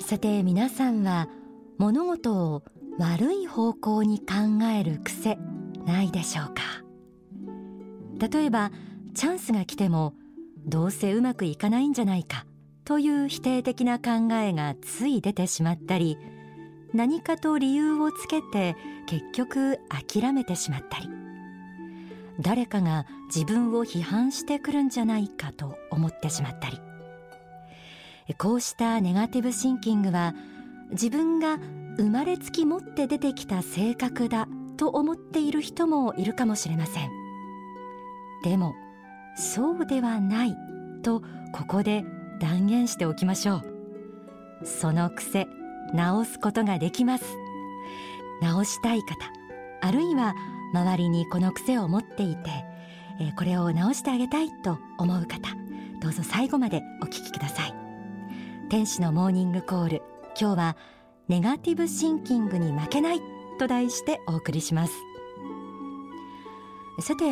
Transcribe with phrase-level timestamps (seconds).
[0.00, 1.28] さて皆さんは
[1.78, 2.62] 物事を
[2.98, 5.38] 悪い方向に考える癖
[5.86, 6.62] ないでしょうか？
[8.28, 8.70] 例えば
[9.14, 10.14] チャンスが来ても
[10.66, 12.44] どうせうまくいかないんじゃないか
[12.84, 16.18] という否定的な考えがつい出てしまったり
[16.92, 21.08] 何かと理由をつけて結局諦めてしまったり。
[22.40, 26.80] 誰かが自分を批判してくるんじゃないかと思ってしまったり。
[28.38, 30.34] こうしたネガティブシンキングは
[30.90, 31.58] 自分が
[31.98, 37.10] 生まれつき持って出てきた性格だと思っている人もいるかもしれません。
[38.44, 38.74] でも
[39.36, 40.56] そうではない
[41.02, 41.20] と
[41.52, 42.04] ここで
[42.40, 43.62] 断言しておきましょう。
[44.64, 45.46] その癖
[45.92, 47.24] 直すことができます。
[48.40, 49.16] 直したい方
[49.82, 50.34] あるいは
[50.72, 52.50] 周りにこの癖を持っていて、
[53.20, 55.54] えー、これを直してあげたいと思う方
[56.00, 57.74] どうぞ最後までお聞きください。
[58.68, 60.02] 天使のモーニングコール
[60.40, 60.76] 今日は
[61.28, 63.20] ネガティブシンキングに負けない
[63.58, 64.94] と題してお送りします。
[67.00, 67.24] さて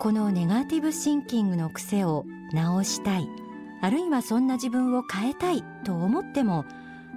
[0.00, 3.28] このネガティブシンキングの癖を直したい
[3.80, 6.64] あるいはそんな自分を変えたいと思っても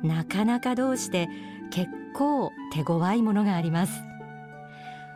[0.03, 1.30] なかなかどうして
[1.72, 3.94] 結構手強いものがあります。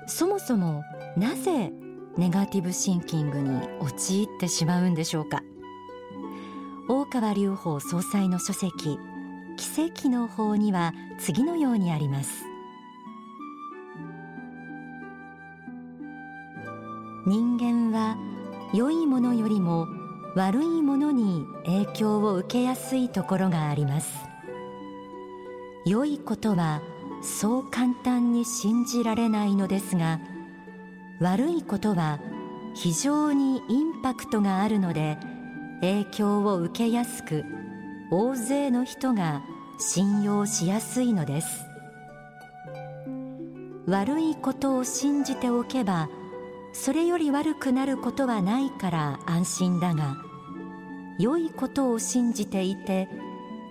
[0.10, 0.84] そもそも
[1.16, 1.72] なぜ
[2.18, 5.44] ネガティブシンキングに陥ってしまうんでしょうか？
[6.90, 8.98] 大川隆法総裁の書籍
[9.58, 12.44] 奇跡の法には次のようにあります。
[17.28, 18.18] 人間は
[18.74, 19.88] 良いものよりも
[20.36, 24.12] 悪いものに影響を受けやすいところがあります。
[25.86, 26.82] 良いことは
[27.22, 30.20] そう簡単に信じられないのですが
[31.20, 32.20] 悪いことは
[32.74, 35.18] 非常にインパクトがあるので
[35.82, 37.44] 影響を受けやすく
[38.12, 39.44] 大勢の人が
[39.78, 41.70] 信用しやすいのです。
[43.90, 46.10] 悪いことを信じておけば
[46.74, 50.18] それより悪くなることはないから安心だが
[51.18, 53.10] 良いことを信じていて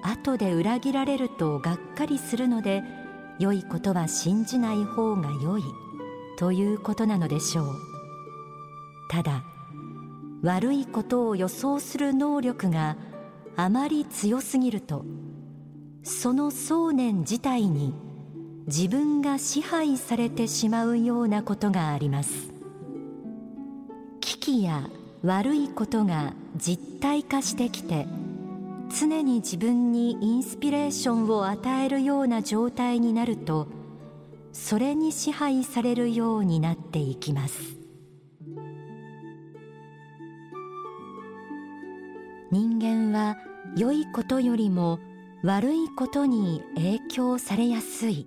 [0.02, 2.82] 後で裏切られるとがっかりするので
[3.38, 5.62] 良いことは信じない方が良い
[6.38, 7.66] ということなのでしょう。
[9.08, 9.44] ただ
[10.42, 12.96] 悪いことを予想する能力が
[13.56, 15.04] あまり強すぎると
[16.04, 17.94] その想念自体に
[18.66, 22.50] 自分が支配されてしまうようなことがあります。
[24.20, 24.88] 危機や
[25.22, 28.06] 悪いことが実体化してきて
[28.88, 33.68] 常に自分にインスピレーションを与えるような状態になると
[34.52, 37.76] それに支配されるようになっていきます。
[42.50, 43.36] 人間は
[43.76, 44.98] 良いことよりも
[45.44, 48.26] 悪いことに影響されやすい。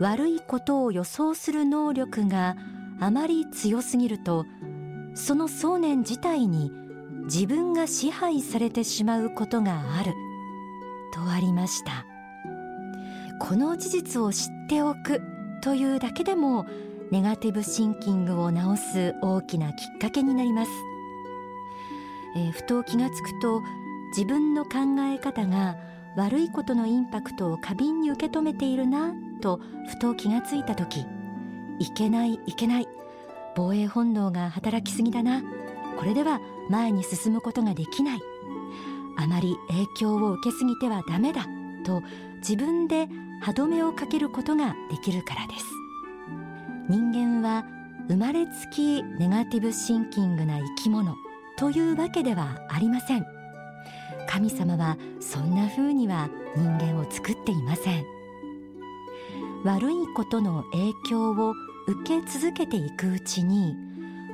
[0.00, 2.56] 悪いことを予想する能力が
[3.00, 4.46] あまり強すぎると
[5.14, 6.70] その想念自体に
[7.32, 10.14] 自分が支配されてしまうことがある。
[11.12, 12.06] とありました。
[13.38, 15.20] この事実を知っておく
[15.62, 16.66] というだけでも
[17.10, 20.70] ネガティブシンキングを直す大きなきっかけになります、
[22.36, 23.62] えー、ふと気がつくと
[24.16, 24.70] 自分の考
[25.14, 25.76] え方が
[26.16, 31.06] 悪いことのインパクトを過敏に受け止めているなとふと気がついた時
[31.78, 32.88] いけないいけない
[33.54, 35.42] 防衛本能が働きすぎだな。
[35.96, 38.20] これでは前に進むことができない。
[39.16, 41.46] あまり影響を受けすぎてはダメだ
[41.84, 42.02] と
[42.36, 43.08] 自分で
[43.40, 45.64] 歯止めをかけることができるからです。
[46.88, 47.64] 人間は
[48.08, 51.16] 生まれつきネガティブシンキングな生き物
[51.56, 53.26] というわけではありません。
[54.28, 58.04] 神様はそんな風には人間を作っていません。
[59.64, 61.54] 悪いことの影響を
[61.86, 63.74] 受け続けていくうちに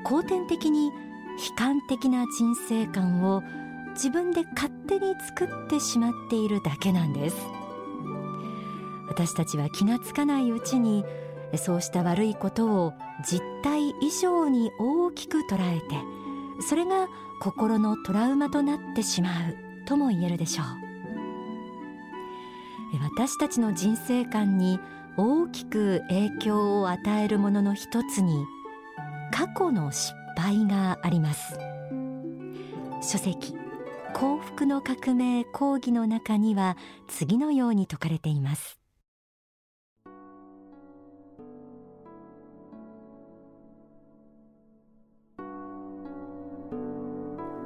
[0.03, 0.93] 後天的に
[1.39, 3.43] 悲観的な人生観を
[3.95, 7.37] 自分で勝手に作ってしまっているだけなんです。
[9.09, 11.05] 私たちは気がつかないうちに
[11.57, 12.95] そうした悪いことを
[13.25, 15.87] 実態以上に大きく捉えて
[16.61, 17.09] それが
[17.41, 19.57] 心のトラウマとなってしまう
[19.87, 20.67] とも言えるでしょう。
[23.03, 24.79] 私たちの人生観に
[25.17, 28.47] 大きく影響を与えるものの一つに
[29.33, 31.59] 過去の失敗があります。
[33.01, 33.55] 書籍
[34.15, 36.77] 幸福の革命講義の中には
[37.09, 38.79] 次のように説かれています。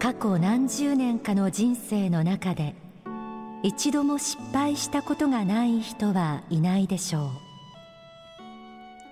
[0.00, 2.74] 過去何十年かの人生の中で
[3.62, 7.30] 一度も失敗したことがない人はいないでしょう。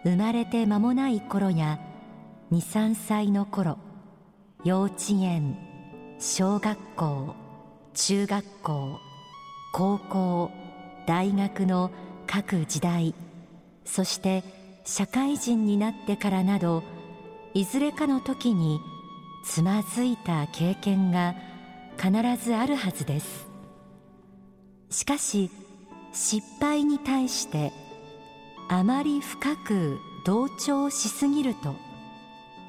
[0.04, 1.80] 生まれて間もない頃や
[2.52, 3.76] 23歳の頃
[4.62, 5.56] 幼稚園
[6.20, 7.34] 小学校
[7.94, 9.00] 中学校
[9.72, 10.50] 高校
[11.08, 11.90] 大学の
[12.26, 13.14] 各時代
[13.84, 14.44] そして
[14.84, 16.84] 社会人になってからなど
[17.52, 18.80] いずれかの時に
[19.44, 21.34] つまずいた経験が
[21.96, 23.46] 必ずあるはずです。
[24.90, 25.50] しかし
[26.12, 27.72] 失敗に対して
[28.68, 31.85] あまり深く同調しすぎると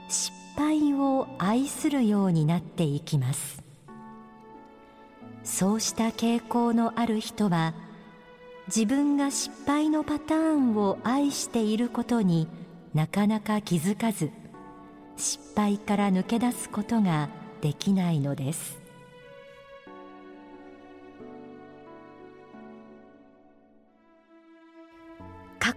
[0.10, 3.64] 失敗を愛するようになっていきます。
[5.44, 7.74] そうした傾向のある人は
[8.68, 12.50] 自分が失敗のパターンを愛していることに
[12.94, 14.30] なかなか気づかず
[15.16, 17.30] 失敗から抜け出すことが
[17.62, 18.87] できないのです。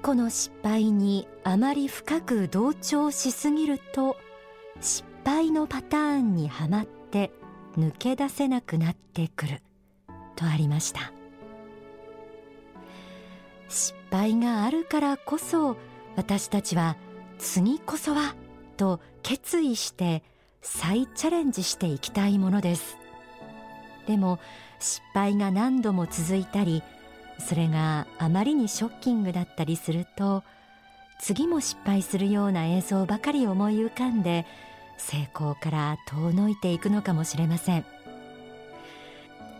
[0.00, 4.17] 去の失敗にあまり深く同調しすぎると
[4.81, 7.32] 失敗のパターンにはまって
[7.76, 9.62] 抜け出せなくなってくる。
[10.37, 11.12] とありました。
[13.69, 15.76] 失敗があるからこそ
[16.17, 16.96] 私たちは
[17.38, 18.35] 次こそは
[18.76, 20.25] と決意して
[20.62, 22.96] 再チャレンジしていきたいものです。
[24.06, 24.38] でも
[24.81, 26.82] 失敗が何度も続いたり
[27.41, 30.45] それがあまりにショッキングだったりすると
[31.19, 34.47] 次も失敗するような映像ばかり思い浮かんで
[34.97, 37.85] 成功から遠のいていくのかもしれません。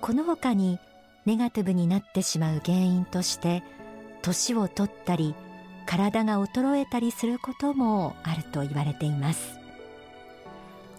[0.01, 0.79] この他に
[1.27, 3.63] ネガティブになってしまう原因として
[4.23, 5.35] 年を取ったり
[5.87, 9.59] 体が衰えたりすることもあると言われています。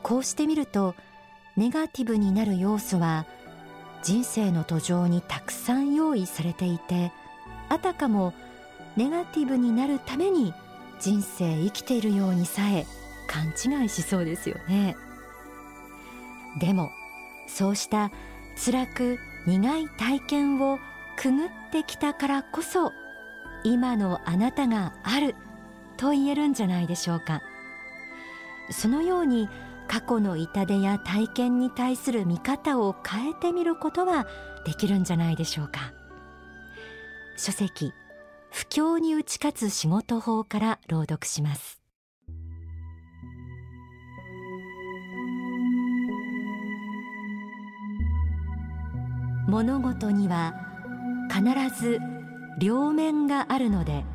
[0.04, 0.96] こうしてみると
[1.58, 3.26] ネガティブになる要素は
[4.04, 7.12] 人生の途上にたくさん用意されていて
[7.70, 8.34] あたかも
[8.98, 10.54] ネガティブになるために
[11.00, 12.86] 人生生きているようにさえ
[13.28, 14.96] 勘違いしそうですよね。
[16.60, 16.92] でも
[17.48, 18.12] そうした
[18.64, 19.18] 辛く
[19.48, 20.80] 苦い体験を
[21.18, 22.92] くぐってきたからこそ
[23.64, 25.36] 今のあなたがある
[25.98, 27.42] と言えるんじゃないでしょうか。
[28.72, 29.50] そのように
[29.92, 34.26] 過去の痛手や体験に対する見方を変えてみることは
[34.66, 35.92] できるんじゃないでしょうか。
[37.36, 37.92] 書籍
[38.52, 41.82] 不況に打ち勝つ仕事法から朗読します。
[49.50, 50.54] 物事には
[51.30, 51.44] 必
[51.78, 52.00] ず
[52.60, 54.06] 両面があるので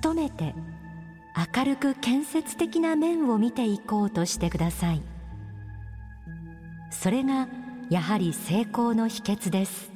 [0.00, 0.54] 努めて
[1.36, 5.02] 明るく建設的な面を見ていこうとしてください。
[6.90, 7.48] それが
[7.90, 9.92] やはり成功の秘訣です。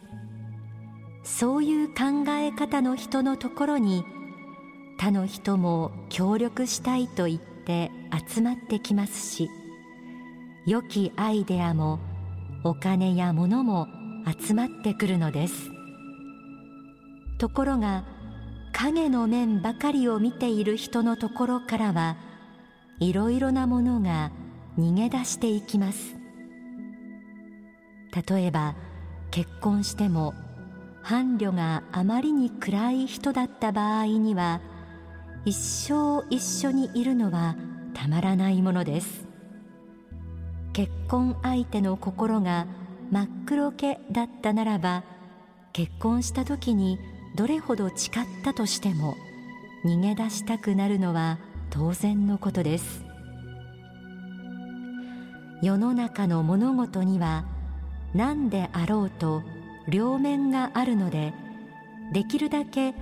[1.22, 4.04] そういう考え方の人のところに
[4.98, 7.90] 他の人も協力したいと言って
[8.28, 9.48] 集まってきますし
[10.66, 12.00] 良きアイデアも
[12.64, 13.86] お金や物も
[14.38, 15.70] 集まってくるのです。
[17.38, 18.04] ところが
[18.82, 22.16] 影の面ばかりを見ている人のところからは
[22.98, 24.32] いろいろなものが
[24.78, 26.16] 逃げ出していきます。
[28.26, 28.74] 例えば
[29.30, 30.32] 結婚しても
[31.02, 34.62] 伴侶があまりに暗い人だった場合には
[35.44, 37.56] 一生一緒にいるのは
[37.92, 39.26] たまらないものです。
[40.72, 42.66] 結婚相手の心が
[43.10, 45.04] 真っ黒けだったならば
[45.74, 46.98] 結婚した時に
[47.34, 49.16] どれほど誓ったとしても
[49.84, 51.38] 逃げ出したくなるのは
[51.70, 53.04] 当然のことです。
[55.62, 57.44] 世の中の物事には
[58.14, 59.42] 何であろうと
[59.88, 61.34] 両面があるので
[62.12, 62.94] できるだけ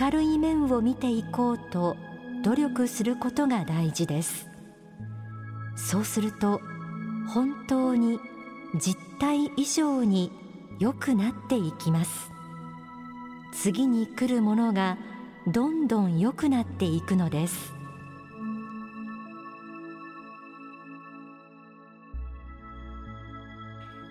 [0.00, 1.96] 明るい面を見ていこうと
[2.42, 4.48] 努力することが大事です。
[5.76, 6.60] そうすると
[7.28, 8.18] 本当に
[8.78, 10.30] 実態以上に
[10.78, 12.30] 良くなっていきます。
[13.52, 14.96] 次に来るものが
[15.46, 17.72] どんどん良くなっていくのです。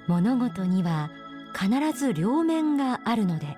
[0.08, 1.12] 物事には
[1.54, 3.58] 必ず両面があるので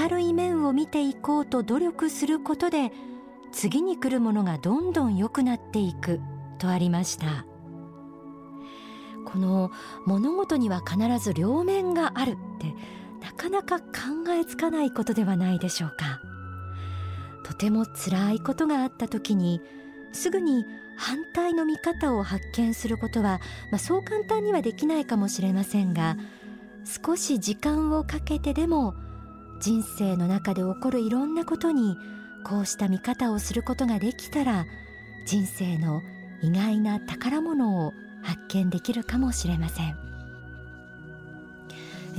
[0.00, 2.90] 明るい面を見ていこうと努力することで
[3.52, 6.20] 次に来るものがどんどん良くなっていく
[6.58, 7.46] とありました。
[9.24, 9.70] この
[10.04, 12.74] 物事には必ず両面があるって
[13.26, 13.84] なかなか考
[14.30, 16.20] えつかないことではないでしょうか。
[17.42, 19.60] とても辛いことがあった時に
[20.12, 20.64] すぐに
[20.96, 23.40] 反対の見方を発見することは、
[23.70, 26.16] まあ、そう簡単にはできないかもしれませんが
[27.04, 28.94] 少し時間をかけてでも
[29.60, 31.96] 人生の中で起こるいろんなことに
[32.44, 34.66] こうした見方をすることができたら
[35.26, 36.02] 人生の
[36.42, 37.92] 意外な宝物を
[38.22, 39.96] 発見できるかもしれません。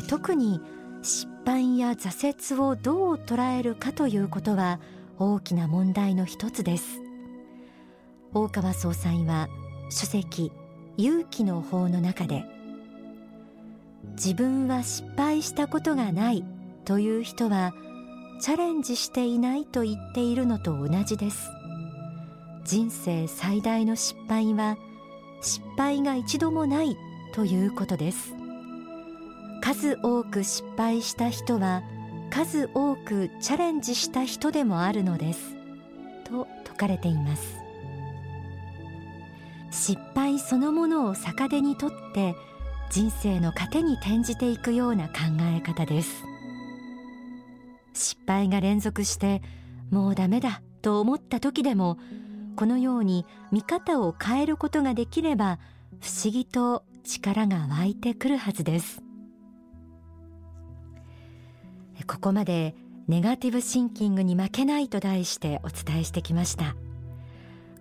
[0.07, 0.61] 特に
[1.07, 4.81] 失敗や挫折をどう捉えるかということは
[5.17, 7.01] 大きな問題の一つです。
[8.33, 9.47] 大川総裁は
[9.89, 10.51] 書籍
[10.97, 12.43] 勇気の法の中で
[14.17, 16.43] 自分は失敗したことがない
[16.83, 17.73] という人は
[18.41, 21.49] チャレンジしていないと言っているのと同じです。
[22.65, 24.77] 人生最大の失敗は
[25.39, 26.97] 失敗が一度もない
[27.33, 28.36] ということです。
[29.67, 31.83] 数多く失敗した人は
[32.29, 35.57] 数多くチャレンジした人でもあるのです。
[36.23, 37.57] と説かれています。
[39.69, 42.37] 失敗そのものを逆手にとって
[42.91, 46.23] 人生の糧に転じていくような考え方です。
[47.93, 49.41] 失敗が連続して
[49.91, 51.97] もうダメだと思った時でも
[52.55, 55.59] このように見方を変えることができれば
[55.99, 59.06] 不思議と力が湧いてくるはずです。
[62.07, 62.73] ここまで
[63.07, 66.75] ネガティブシンキングに負けないと題してお伝えしてきました。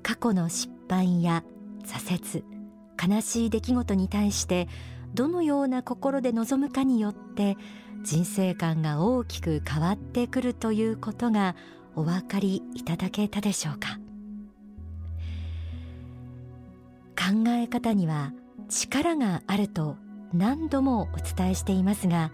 [0.02, 1.44] 過去の失敗や
[1.84, 2.44] 挫折
[3.14, 4.68] 悲しい出来事に対して
[5.14, 7.56] どのような心で臨むかによって
[8.02, 11.56] 人生観が大きく変わってくるということが
[11.94, 13.98] お分かりいただけたでしょうか。
[17.16, 18.32] 考え方には
[18.68, 19.96] 力があると
[20.32, 22.30] 何度もお伝えしていますが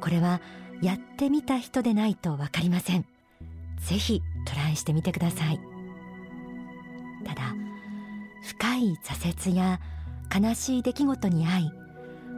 [0.00, 0.40] これは
[0.82, 3.06] やってみた人でないと分かりません。
[3.78, 5.60] ぜひトライしてみてください。
[7.24, 7.54] ただ
[8.42, 9.80] 深い挫折や
[10.34, 11.72] 悲しい出来事に遭い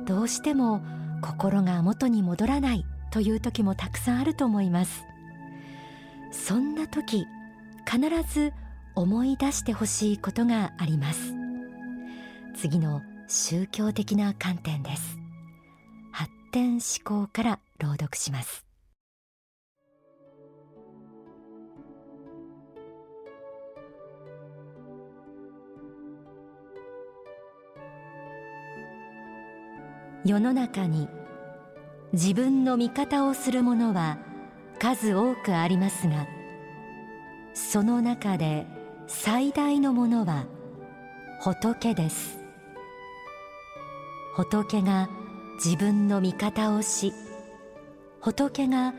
[0.06, 0.80] どうしても
[1.20, 5.04] 心が元に戻らないという時もたくさんあると思います。
[6.30, 7.26] そんな時
[7.86, 8.52] 必ず
[8.94, 11.34] 思い出してほしいことがあります。
[12.54, 15.16] 次の宗教的な観点です。
[16.10, 18.64] 発展思考から朗読します。
[30.24, 31.08] 世の中に
[32.12, 34.18] 自分の味方をする者は
[34.78, 36.26] 数多くありますが
[37.54, 38.66] その中で
[39.06, 40.46] 最大のものは
[41.40, 42.38] 仏です。
[44.34, 45.08] 仏が
[45.64, 47.12] 自分の味方をし
[48.20, 48.94] 仏が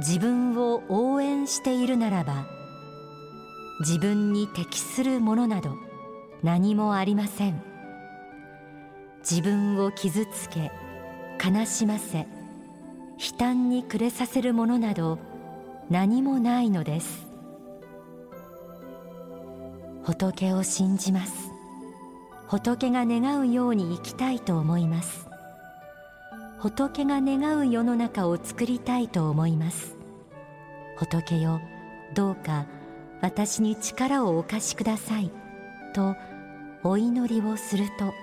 [0.00, 2.46] 自分を応援しているならば
[3.80, 5.76] 自分に適するものなど
[6.42, 7.62] 何もありません。
[9.28, 10.70] 自分を傷つけ
[11.42, 15.18] 悲しませ悲嘆に暮れさせるものなど
[15.88, 17.26] 何もないのです。
[20.02, 21.50] 仏を信じます。
[22.48, 25.33] 仏が願うように生きたいと思います。
[26.64, 29.98] 仏が願う世の中を作りたいと思います。
[30.96, 31.60] 仏よ
[32.14, 32.64] どうか
[33.20, 35.30] 私に力をお貸しください。
[35.92, 36.16] と
[36.82, 38.14] お祈りをすると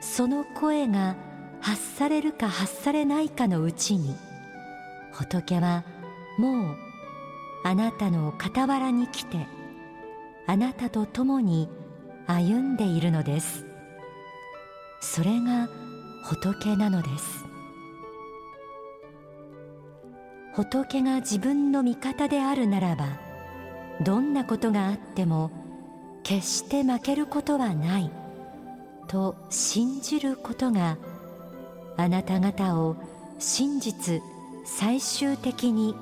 [0.00, 1.14] その声が
[1.60, 4.16] 発されるか発されないかのうちに
[5.12, 5.84] 仏は
[6.38, 6.76] もう
[7.64, 9.46] あなたの傍らに来て
[10.46, 11.68] あなたと共に
[12.26, 13.66] 歩んでいるのです。
[15.02, 15.68] それが
[16.28, 17.44] 仏なのです。
[20.56, 23.20] 仏が自分の味方であるならば
[24.02, 25.52] どんなことがあっても
[26.24, 28.10] 決して負けることはない
[29.06, 30.96] と信じることが
[31.96, 32.96] あなた方を
[33.38, 34.20] 真実
[34.64, 35.94] 最終的に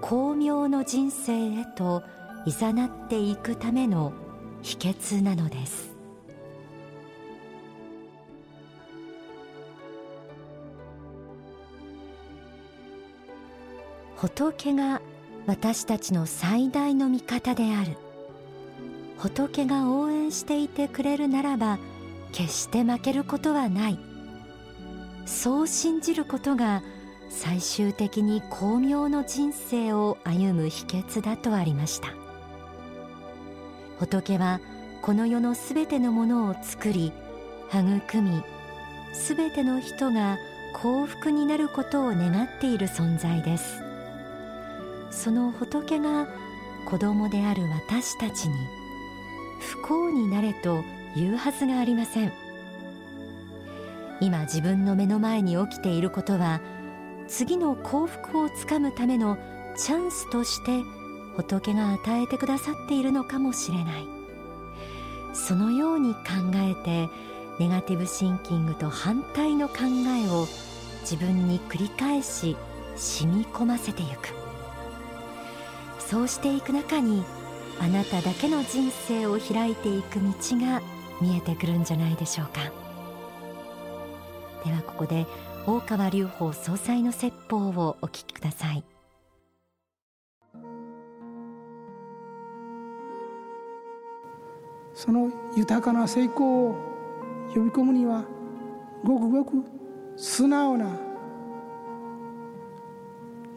[0.00, 2.02] 巧妙の人生へと
[2.46, 4.14] 誘っていくための
[4.62, 5.91] 秘訣なのです。
[14.22, 15.02] 仏が
[15.48, 17.96] 私たちの最大の味方である。
[19.18, 21.80] 仏が応援していてくれるならば
[22.30, 23.98] 決して負けることはない。
[25.26, 26.84] そう信じることが
[27.30, 32.06] 最終的に巧妙の人生を歩む秘訣だとありました。
[33.98, 34.60] 仏は
[35.02, 37.12] この世のすべてのものを作り
[37.72, 38.40] 育み
[39.12, 40.38] すべての人が
[40.74, 43.91] 幸福になることを願っている存在です。
[45.12, 46.26] その仏が
[46.86, 48.54] 子供である私たちに
[49.60, 50.82] 不幸になれと
[51.14, 52.32] 言うはずがありません。
[54.20, 56.60] 今自分の目の前に起きていることは
[57.28, 59.36] 次の幸福をつかむための
[59.76, 60.82] チャンスとして
[61.36, 64.06] 仏が与えてくださっているのかもしれない。
[65.34, 66.20] そのように考
[66.56, 67.08] えて
[67.58, 69.76] ネガティブシンキングと反対の考
[70.24, 70.46] えを
[71.02, 72.56] 自分に繰り返し
[72.96, 74.51] 染み込ませてゆく。
[76.12, 77.24] そうしていく中に
[77.80, 80.82] あなただけの人生を開いていく道が
[81.22, 82.70] 見えてくるんじゃないでしょうか。
[84.62, 85.26] ではここで
[85.66, 88.84] 大川隆法総裁の説法をお聞きください。
[94.92, 96.74] その豊かな成功を
[97.54, 98.26] 呼び込むには
[99.02, 99.64] ごくごく
[100.16, 100.88] 素直な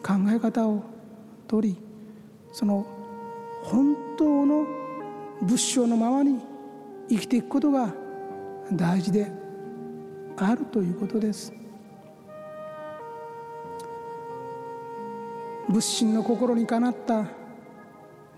[0.02, 0.82] 考え方を
[1.50, 1.85] とり
[2.56, 2.86] その
[3.64, 4.66] 本当の
[5.42, 6.40] 仏性のままに
[7.10, 7.94] 生きていくことが
[8.72, 9.30] 大事で
[10.38, 11.52] あるということです。
[15.68, 17.26] 仏心の心にかなった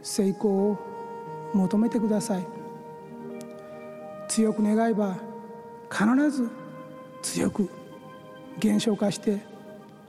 [0.01, 0.79] 成功を
[1.53, 2.47] 求めてください。
[4.29, 5.15] 強く願えば
[5.91, 6.49] 必ず
[7.21, 7.69] 強く
[8.57, 9.33] 現象化して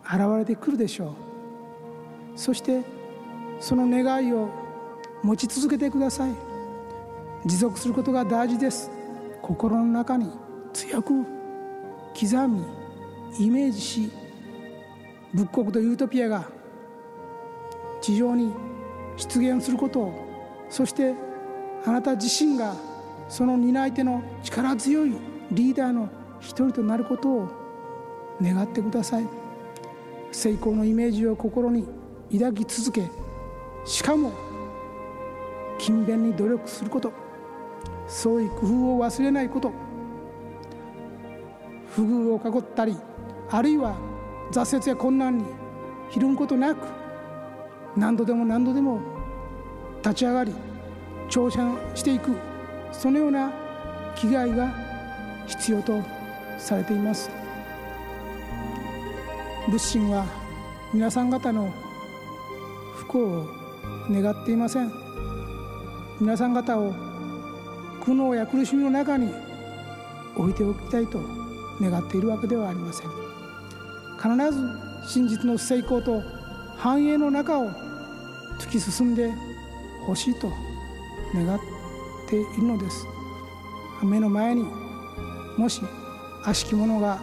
[0.02, 1.08] 現れてくるでしょ
[2.34, 2.38] う。
[2.38, 2.96] そして
[3.60, 4.50] その願いを
[5.22, 6.32] 持ち続けてください。
[7.44, 8.90] 持続することが大事です。
[9.42, 10.30] 心の中に
[10.72, 11.24] 強く
[12.18, 12.62] 刻み
[13.38, 14.12] イメージし
[15.32, 16.48] 仏国とユートピアが
[18.00, 18.52] 地上に
[19.16, 21.14] 出現することをそして
[21.84, 22.74] あなた自身が
[23.28, 25.16] その担い手の力強い
[25.52, 26.08] リーダーの
[26.40, 27.48] 一人となることを
[28.40, 29.26] 願ってください。
[30.30, 31.86] 成功のイメージを心に
[32.32, 33.10] 抱き続け
[33.84, 34.32] しかも
[35.78, 37.12] 勤勉に努力すること。
[38.06, 39.72] 創意工夫を忘れないこと。
[41.90, 42.96] 不遇を囲ったり
[43.50, 43.96] あるいは
[44.52, 45.44] 挫折や困難に
[46.10, 46.78] ひるむことなく
[47.96, 49.00] 何度でも何度でも
[50.02, 50.54] 立ち上がり
[51.28, 52.36] 挑戦していく
[52.92, 53.52] そのような
[54.14, 54.72] 気概が
[55.46, 56.00] 必要と
[56.56, 57.30] されています。
[59.68, 60.24] 仏心は
[60.94, 61.70] 皆さん方の
[62.94, 63.57] 不幸を
[64.10, 64.92] 願っていません。
[66.20, 66.92] 皆さん方を
[68.02, 69.32] 苦悩や苦しみの中に
[70.36, 71.20] 置いておきたいと
[71.80, 73.10] 願っているわけではありません。
[74.16, 74.68] 必ず
[75.06, 76.22] 真実の成功と
[76.76, 77.70] 繁栄の中を
[78.58, 79.32] 突き進んで
[80.06, 80.48] ほしいと
[81.34, 81.60] 願っ
[82.28, 83.06] ているのです。
[84.02, 84.64] 目の前に
[85.56, 85.82] もし
[86.44, 87.20] 悪しき者が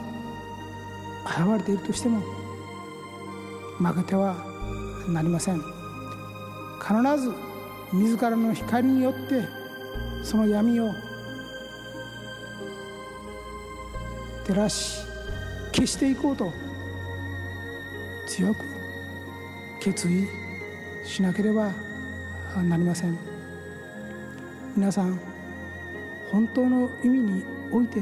[1.26, 2.22] 現れているとしても
[3.80, 4.36] 負けては
[5.08, 5.75] なりません。
[6.86, 7.34] 必ず
[7.94, 9.44] 自らの光によって
[10.24, 10.94] その闇を
[14.46, 15.04] 照らし
[15.74, 16.54] 消していこうと
[18.28, 18.60] 強く
[19.82, 20.28] 決意
[21.04, 21.72] しなければ
[22.64, 23.18] なりません。
[24.76, 25.20] 皆さん
[26.32, 28.00] 本当の意味において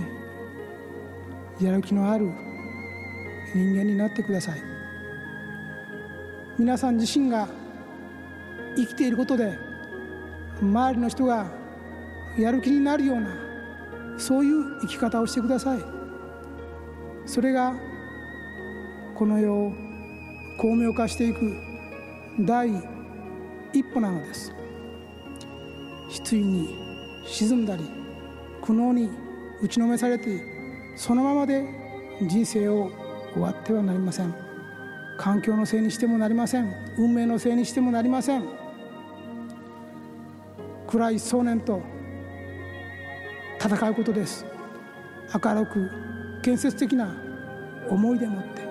[1.62, 2.30] やる気のある
[3.54, 4.62] 人間になってください。
[6.58, 7.48] 皆さん自身が
[8.76, 9.58] 生きていることで
[10.62, 11.48] 周りの人が
[12.38, 13.36] やる気になるような
[14.18, 15.80] そういう生き方をしてください。
[17.26, 17.74] それが
[19.16, 19.72] この世を
[20.60, 21.56] 巧妙化していく
[22.42, 22.70] 第
[23.74, 24.54] 一歩なのです。
[26.10, 26.76] 失意に
[27.26, 27.90] 沈んだり
[28.62, 29.10] 苦悩に
[29.62, 30.42] 打ちのめされて
[30.96, 31.66] そのままで
[32.22, 32.92] 人生を
[33.34, 34.34] 終わってはなりません。
[35.18, 36.74] 環境のせいにしてもなりません。
[36.98, 38.63] 運命のせいにしてもなりません。
[40.94, 41.82] 暗い想念と
[43.60, 44.46] 戦うことです。
[45.34, 45.90] 明るく
[46.44, 47.16] 建設的な
[47.90, 48.62] 思いでもって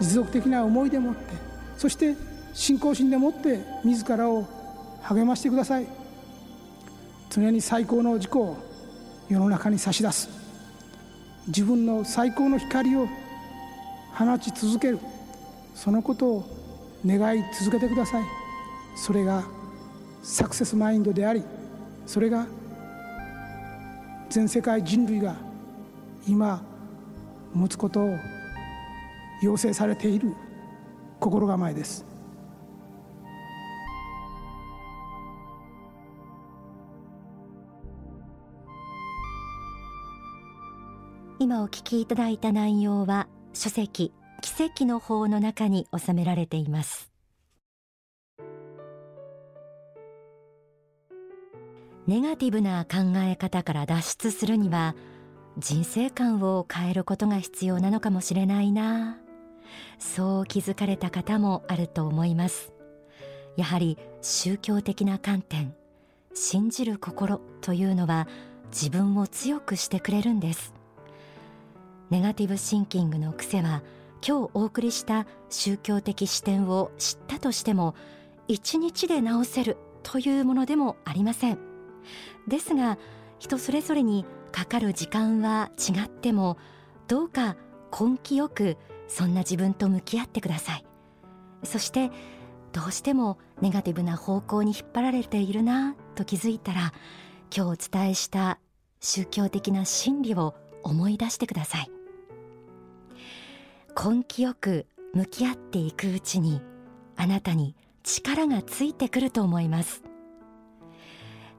[0.00, 1.20] 持続的な思いでもって
[1.76, 2.16] そして
[2.52, 4.44] 信仰心でもって自らを
[5.02, 5.86] 励ましてください。
[7.30, 8.56] 常に最高の自己を
[9.28, 10.28] 世の中に差し出す。
[11.46, 13.06] 自分の最高の光を
[14.14, 14.98] 放ち続ける。
[15.76, 16.44] そのことを
[17.06, 18.24] 願い続けてください。
[18.96, 19.44] それが
[20.24, 21.44] サクセスマインドであり
[22.08, 22.46] それが
[24.30, 25.36] 全世界人類が
[26.26, 26.62] 今
[27.52, 28.16] 持つことを
[29.42, 30.32] 要請されている
[31.20, 32.06] 心構えです。
[41.38, 47.07] 今お聞きいただいた内容は書籍奇跡の法の中に収められています。
[52.08, 54.96] ネガティブな考え方から脱出するには
[55.58, 59.18] 人生観を変えることが必要なのかもしれないな。
[59.98, 62.72] そう気づかれた方もあると思います。
[63.58, 65.74] やはり宗教的な観点
[66.32, 68.26] 信じる心というのは
[68.72, 70.72] 自分を強くしてくれるんです。
[72.08, 73.82] ネガティブシンキングの癖は
[74.26, 77.94] 今日お送りした宗教的視点を知ったとしても
[78.46, 81.67] 一日で治せるというものでもありません。
[82.46, 82.98] ですが
[83.38, 86.56] 人それぞれにかかる時間は違っても
[87.06, 87.56] どうか
[87.92, 90.84] 根気よくそんな自分と向き合ってください。
[91.64, 92.10] そして
[92.72, 96.92] どうしてもネガティブな方向に引っ張られているなと気づいたら
[97.54, 98.58] 今日お伝えした
[99.00, 101.90] 宗教的な真理を思い出してください。
[103.96, 106.60] 根気よく向き合っていくうちに
[107.16, 110.02] あなたに力がついてくると思います。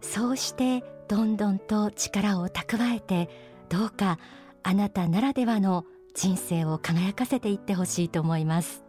[0.02, 3.30] そうしてどんどんと力を蓄えて
[3.70, 4.20] どうか
[4.64, 8.89] あなたならではの人生を輝かせていってほしいと思います。